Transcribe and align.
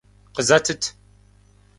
Къызэтыт! 0.35 0.83